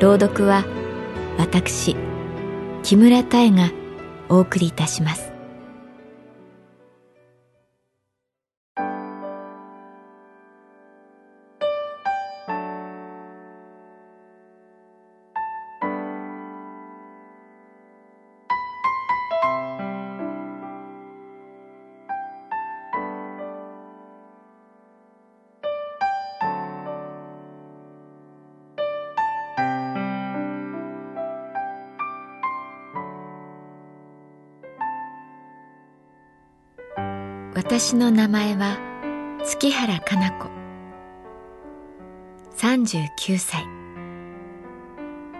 [0.00, 0.64] 朗読は
[1.38, 1.96] 私
[2.84, 3.72] 木村多江が
[4.28, 5.27] お送りいたします。
[37.58, 38.78] 私の名前は
[39.42, 40.48] 月原かな子。
[42.56, 43.66] 39歳。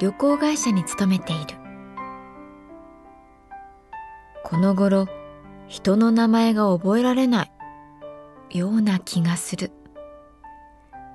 [0.00, 1.58] 旅行会社に勤めている。
[4.44, 5.08] この頃
[5.68, 7.52] 人の名前が覚えられない。
[8.48, 9.70] ような気がする。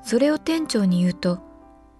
[0.03, 1.39] それを店長に言うと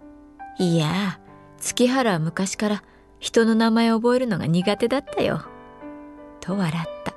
[0.60, 1.20] 「いや
[1.58, 2.84] 月原は昔から
[3.18, 5.42] 人の名前を覚えるのが苦手だったよ」
[6.40, 7.11] と笑った。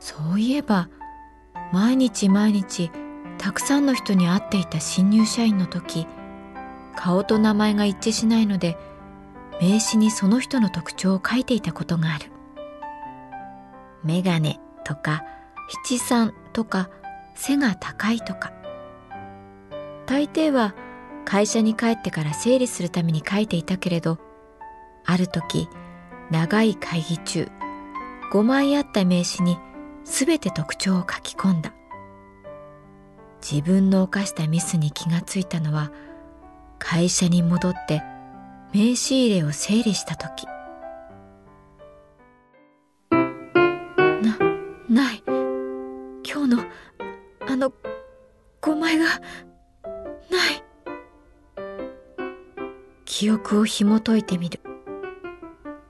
[0.00, 0.88] そういえば
[1.72, 2.90] 毎日毎日
[3.38, 6.06] たくさんの人に会っていた新入社員の時
[6.96, 8.76] 顔と名前が一致しないので
[9.60, 12.32] 名刺にその人の特徴を書いていたことがある。
[14.02, 15.22] メガネとか
[15.84, 16.88] 七三とか
[17.34, 18.52] 背が高いとか
[20.06, 20.74] 大抵は
[21.24, 24.18] 会社に帰ってから整理するために書いていたけれど
[25.04, 25.68] ある時
[26.30, 27.48] 長い会議中
[28.32, 29.58] 5枚あった名刺に
[30.04, 31.72] すべて特徴を書き込んだ。
[33.40, 35.90] 自分の犯したミスに気がついたのは
[36.78, 38.02] 会社に戻って
[38.72, 40.46] 名刺入れを整理した時。
[43.10, 44.38] な
[44.88, 45.22] ない。
[45.26, 46.64] 今日の
[47.48, 47.72] あの
[48.62, 49.20] 5枚がない。
[53.04, 54.60] 記憶を紐解いてみる。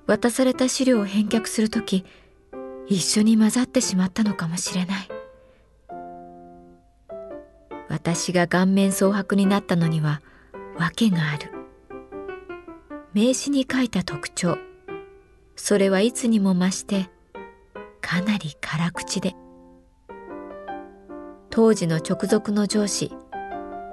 [0.06, 2.04] 渡された資料を返却する時
[2.90, 5.08] 一緒に混ざってしまったのかもしれない。
[7.88, 10.20] 私が顔面蒼白になったのには
[10.76, 11.52] 訳がある。
[13.14, 14.58] 名刺に書いた特徴。
[15.54, 17.08] それはいつにも増して
[18.00, 19.34] かなり辛口で。
[21.48, 23.12] 当時の直属の上司。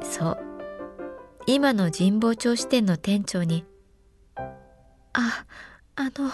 [0.01, 0.37] そう。
[1.45, 3.63] 今の神保町支店の店長に
[5.13, 5.45] 「あ
[5.95, 6.29] あの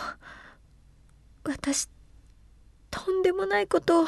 [1.44, 1.88] 私
[3.23, 4.06] でもないことを。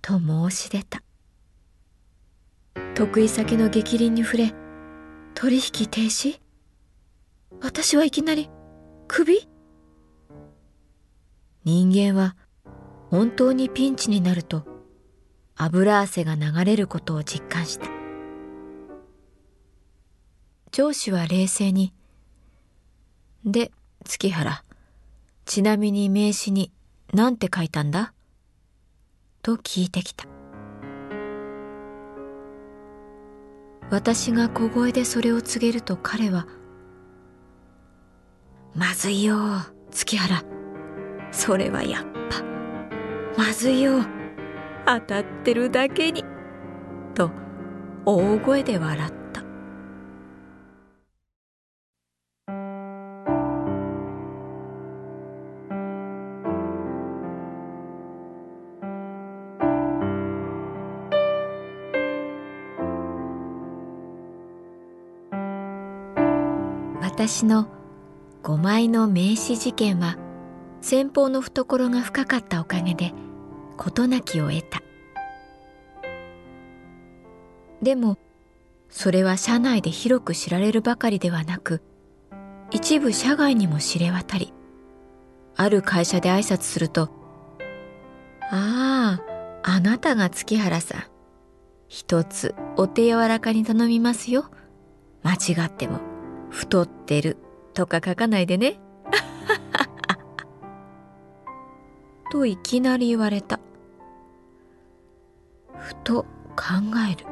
[0.00, 1.02] と申し出た。
[2.94, 4.54] 得意先の逆鱗に触れ、
[5.34, 6.40] 取引停止？
[7.60, 8.48] 私はいきなり、
[9.08, 9.48] 首
[11.64, 12.36] 人間は
[13.10, 14.66] 本当にピンチになると
[15.56, 17.88] 油汗が流れることを実感した。
[20.70, 21.92] 上司は冷静に、
[23.44, 23.72] で、
[24.04, 24.62] 月原、
[25.46, 26.72] ちなみに名刺に
[27.14, 28.12] 何て書いたんだ？
[29.40, 30.24] と聞いてきた。
[33.88, 36.48] 私が小声でそれを告げると彼は、
[38.74, 39.36] まずいよ、
[39.92, 40.42] 月原。
[41.30, 42.42] それはやっぱ、
[43.38, 44.00] まずいよ。
[44.84, 46.24] 当たってるだけに。
[47.14, 47.30] と、
[48.04, 49.23] 大声で笑った。
[67.16, 67.68] 私の
[68.42, 70.16] 5枚の名刺事件は
[70.80, 73.12] 先方の懐が深かったおかげで
[73.76, 74.82] 事なきを得た。
[77.80, 78.18] でも
[78.88, 81.82] それは社内で広く知られるばかりではなく
[82.72, 84.52] 一部社外にも知れ渡り
[85.54, 87.10] ある会社で挨拶すると
[88.50, 89.22] 「ああ
[89.62, 91.02] あなたが月原さん
[91.86, 94.46] 一つお手柔らかに頼みますよ。
[95.22, 96.13] 間違っても。
[96.54, 97.36] 太ってる。
[97.74, 98.78] とか書かないでね」
[102.30, 103.58] といきなり言われた。
[105.76, 106.22] ふと
[106.56, 106.64] 考
[107.10, 107.26] える。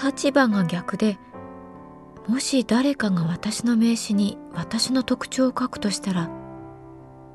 [0.00, 1.18] 立場が逆で
[2.28, 6.30] もし誰かが私の名刺に私の特徴を書くとしたら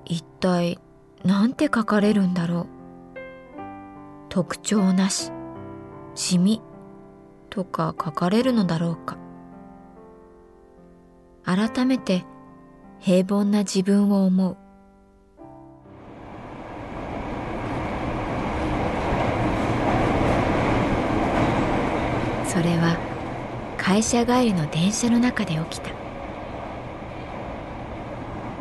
[0.05, 0.79] 一体
[1.25, 2.67] 何て書かれるんだろう。
[4.29, 5.31] 特徴なし
[6.15, 6.61] 地味
[7.49, 9.17] とか書かれるのだろうか。
[11.45, 12.23] 改めて
[12.99, 14.57] 平凡な自分を思う。
[22.47, 22.97] それは
[23.77, 25.89] 会社帰りの電車の中で起きた。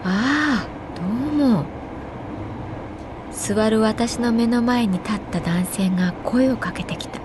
[0.05, 1.65] ああどうも。
[3.31, 7.21] 座る私の目の前に立った男性が声をかけてきた。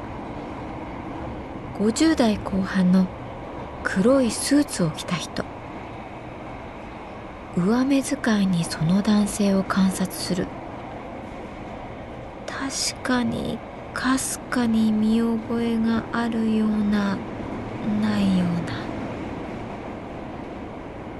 [1.79, 3.07] 50代後半の
[3.89, 5.45] 黒いスーツを着た人。
[7.55, 10.45] 上目遣いにその男性を観察する。
[12.45, 13.57] 確かに
[13.93, 17.17] かすかに見覚えがあるような
[18.01, 18.77] ないような。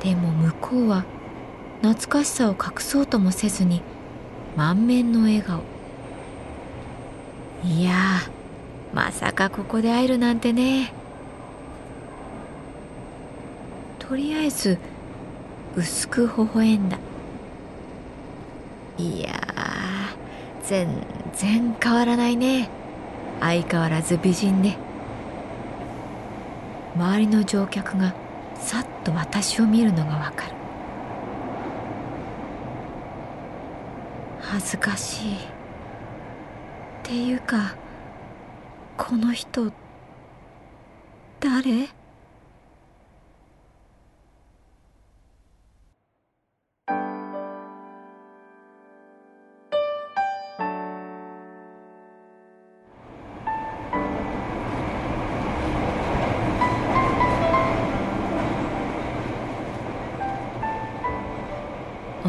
[0.04, 1.06] でも向こうは
[1.82, 3.82] 懐かしさを隠そうともせずに
[4.58, 5.62] 満面の笑顔。
[7.64, 7.94] いや
[8.94, 11.07] まさかここで会えるなんてね。
[14.08, 14.78] とりあえず
[15.76, 16.98] 薄く微笑んだ。
[18.98, 19.30] いや
[20.64, 20.88] 全
[21.34, 22.70] 然変わらないね。
[23.42, 24.78] 相変わらず美人ね。
[26.96, 28.16] 周りの乗客が
[28.56, 30.54] さっと私を見るのがわかる。
[34.40, 35.36] 恥ずかしい。
[35.36, 35.40] っ
[37.04, 37.76] ていうか
[38.98, 39.72] この人
[41.42, 41.97] 誰？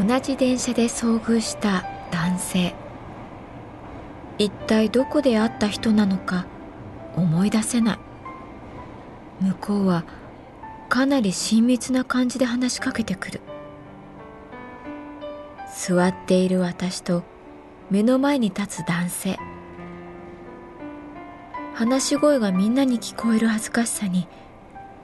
[0.09, 2.75] 同じ電車で遭遇した男性。
[4.39, 6.47] 一体どこで会った人なのか
[7.15, 7.99] 思い出せない。
[9.45, 10.05] 向こうは
[10.89, 13.43] かなり親密な感じで話しかけてくる。
[15.77, 17.23] 座っている私と
[17.91, 19.39] 目の前に立つ男性。
[21.75, 24.27] 話し声がみんなに聞こえる恥ずかしさに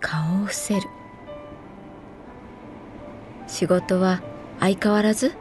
[0.00, 0.88] 顔を伏せる。
[3.46, 4.22] 仕事は
[4.64, 5.36] 相変わらず？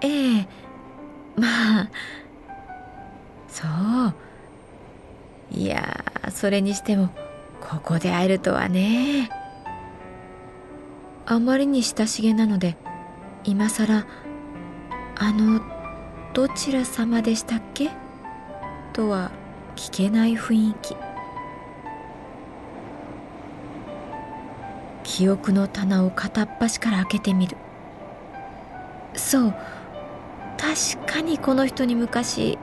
[0.00, 0.48] ええ
[1.36, 1.90] まあ
[3.46, 3.64] そ
[5.52, 5.56] う。
[5.56, 7.10] いやそれにしても
[7.60, 9.30] ここで会えるとはね。
[11.26, 12.76] あまりに親しげなので
[13.44, 14.04] 今さら
[15.14, 15.60] 「あの
[16.34, 17.90] どちら様でしたっけ?」
[18.92, 19.30] とは
[19.76, 20.96] 聞けない雰囲気。
[25.18, 27.56] 記憶の棚を片っ端から開けてみる。
[29.16, 29.54] そう
[30.56, 32.56] 確かにこの人に昔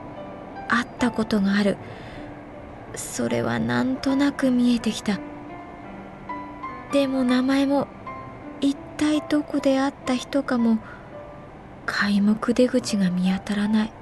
[0.66, 1.76] 会ったことがある。
[2.94, 5.18] それはなんとなく見えてきた。
[6.94, 7.88] でも名前も
[8.62, 10.78] 一体どこで会った人かも
[11.84, 13.92] 皆目出口が見当たらない。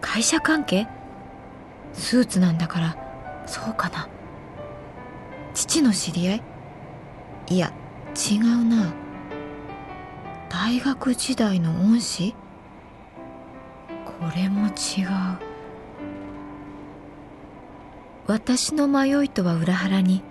[0.00, 0.88] 会社関係？
[1.92, 2.96] スーツなんだから。
[3.46, 4.08] そうかな。
[5.54, 6.42] 父の知り合い？
[7.48, 7.72] いや
[8.14, 8.92] 違うな。
[10.48, 12.34] 大学時代の恩師？
[14.04, 14.72] これも違う。
[18.26, 20.22] 私の迷いとは裏腹に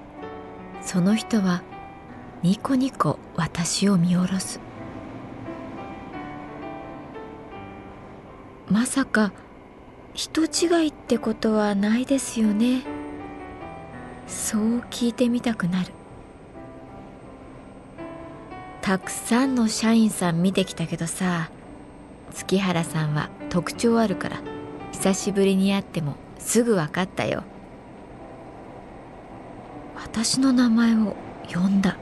[0.82, 1.64] その人は
[2.44, 4.60] ニコニコ私を見下ろす。
[8.70, 9.32] まさか
[10.14, 12.82] 人違いってことはないですよね。
[14.28, 15.94] そう聞いてみたくなる。
[18.86, 21.50] たくさんの社員さん見てきたけどさ
[22.36, 24.44] 月原さんは特徴あるから
[24.92, 27.44] 久しぶりに会ってもすぐ分かったよ。
[29.96, 31.16] 私の名前を
[31.52, 31.98] 呼んだ。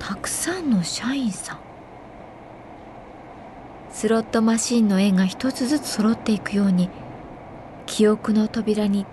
[0.00, 1.58] たくさんの社員さん。
[3.92, 6.90] スロットマシンの絵が一つずつ揃っていくように
[7.86, 9.06] 記憶の扉に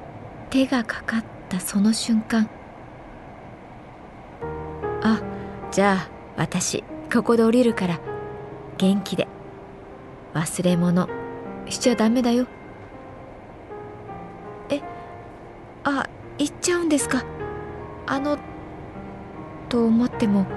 [0.50, 2.50] 手がかかったその瞬間
[5.78, 8.00] じゃあ私ここで降りるから
[8.80, 9.28] 元気で。
[10.34, 11.08] 忘れ物。
[11.70, 12.48] しちゃダメだよ。
[14.72, 14.82] え
[15.84, 17.24] あ行っちゃうんですか？
[18.08, 18.40] あの
[19.70, 20.48] と思っても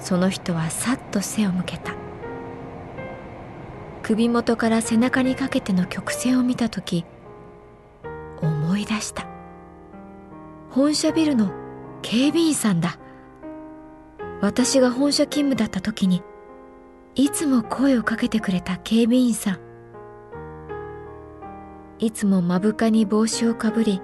[0.00, 1.94] その人はさっと背を向けた。
[4.02, 7.04] 首元から背中にかけての曲線を見た時
[8.42, 9.28] 思い出した。
[10.70, 11.52] 本社ビルの
[12.02, 12.98] 警備員さんだ。
[14.44, 16.22] 私が本社勤務だった時に
[17.14, 19.58] いつも声をかけてくれた警備員さん。
[21.98, 24.02] いつも目深に帽子をかぶり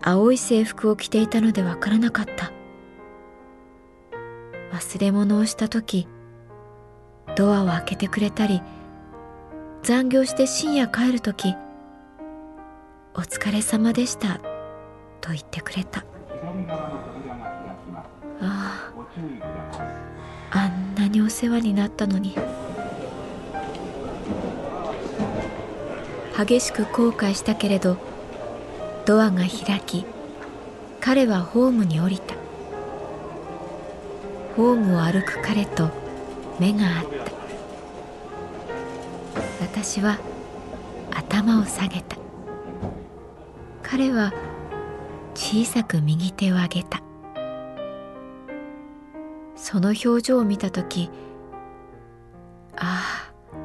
[0.00, 2.52] 青い制服を着ていたのでわからなかった。
[4.72, 6.06] 忘れ物をした時
[7.34, 8.62] ドアを開けてくれたり
[9.82, 11.56] 残業して深夜帰る時
[13.16, 14.38] 「お疲れ様でした」
[15.20, 16.04] と言ってくれた。
[20.50, 22.34] あんなにお世話になったのに。
[26.36, 27.96] 激しく後悔したけれど
[29.06, 30.04] ドアが開き
[31.00, 32.34] 彼はホームに降りた。
[34.54, 35.88] ホームを歩く彼と
[36.58, 37.32] 目が合った。
[39.60, 40.18] 私は
[41.12, 42.16] 頭を下げた。
[43.82, 44.32] 彼は
[45.34, 47.05] 小さく右手を上げた。
[49.76, 51.10] その表情を見た時
[52.76, 53.56] ああ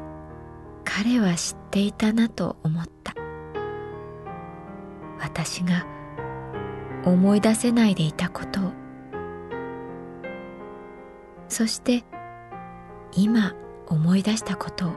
[0.83, 3.15] 彼は知っていたなと思った。
[5.21, 5.85] 私が
[7.05, 8.71] 思い出せないでいたことを。
[11.47, 12.03] そして
[13.13, 13.55] 今
[13.87, 14.91] 思い出したことを。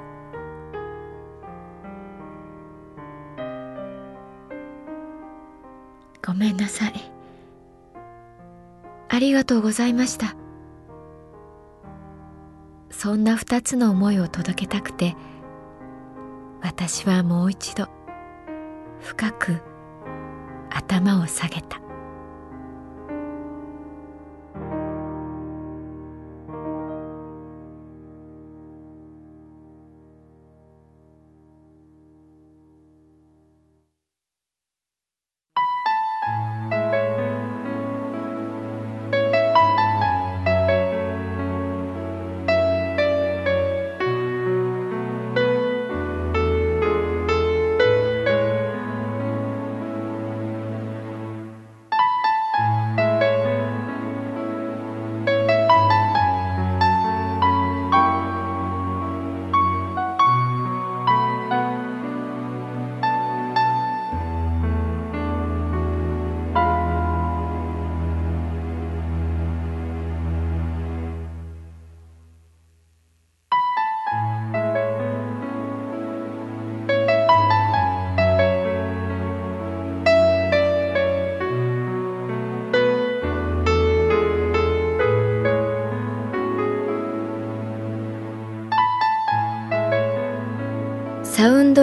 [6.26, 6.92] ごめんなさい。
[9.08, 10.34] ありがとうございました。
[13.04, 15.14] そんな二つの思いを届けたくて
[16.62, 17.86] 私はもう一度
[19.02, 19.60] 深く
[20.70, 21.83] 頭を下げた。